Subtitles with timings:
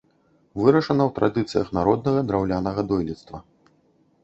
[0.61, 3.37] Вырашана ў традыцыях народнага драўлянага дойлідства.